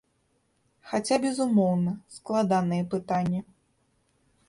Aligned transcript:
Хаця, 0.93 1.15
безумоўна, 1.27 1.91
складанае 2.17 2.83
пытанне. 2.95 3.47